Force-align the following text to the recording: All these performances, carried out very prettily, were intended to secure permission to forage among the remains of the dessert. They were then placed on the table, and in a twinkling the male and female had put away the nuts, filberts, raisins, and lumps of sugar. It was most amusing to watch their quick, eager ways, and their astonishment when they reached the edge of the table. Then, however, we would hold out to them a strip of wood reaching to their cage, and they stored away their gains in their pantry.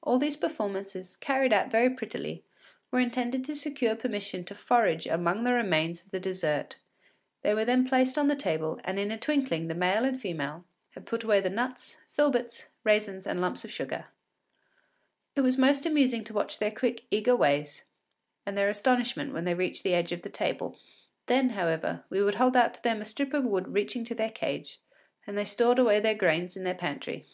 All 0.00 0.20
these 0.20 0.36
performances, 0.36 1.16
carried 1.16 1.52
out 1.52 1.72
very 1.72 1.90
prettily, 1.90 2.44
were 2.92 3.00
intended 3.00 3.44
to 3.46 3.56
secure 3.56 3.96
permission 3.96 4.44
to 4.44 4.54
forage 4.54 5.08
among 5.08 5.42
the 5.42 5.52
remains 5.54 6.04
of 6.04 6.12
the 6.12 6.20
dessert. 6.20 6.76
They 7.42 7.52
were 7.52 7.64
then 7.64 7.84
placed 7.84 8.16
on 8.16 8.28
the 8.28 8.36
table, 8.36 8.80
and 8.84 8.96
in 8.96 9.10
a 9.10 9.18
twinkling 9.18 9.66
the 9.66 9.74
male 9.74 10.04
and 10.04 10.20
female 10.20 10.64
had 10.90 11.04
put 11.04 11.24
away 11.24 11.40
the 11.40 11.50
nuts, 11.50 11.96
filberts, 12.12 12.66
raisins, 12.84 13.26
and 13.26 13.40
lumps 13.40 13.64
of 13.64 13.72
sugar. 13.72 14.06
It 15.34 15.40
was 15.40 15.58
most 15.58 15.84
amusing 15.84 16.22
to 16.22 16.32
watch 16.32 16.60
their 16.60 16.70
quick, 16.70 17.04
eager 17.10 17.34
ways, 17.34 17.82
and 18.46 18.56
their 18.56 18.68
astonishment 18.68 19.32
when 19.32 19.42
they 19.42 19.54
reached 19.54 19.82
the 19.82 19.94
edge 19.94 20.12
of 20.12 20.22
the 20.22 20.30
table. 20.30 20.78
Then, 21.26 21.48
however, 21.48 22.04
we 22.08 22.22
would 22.22 22.36
hold 22.36 22.56
out 22.56 22.74
to 22.74 22.82
them 22.84 23.00
a 23.00 23.04
strip 23.04 23.34
of 23.34 23.42
wood 23.42 23.66
reaching 23.66 24.04
to 24.04 24.14
their 24.14 24.30
cage, 24.30 24.78
and 25.26 25.36
they 25.36 25.44
stored 25.44 25.80
away 25.80 25.98
their 25.98 26.14
gains 26.14 26.56
in 26.56 26.62
their 26.62 26.72
pantry. 26.72 27.26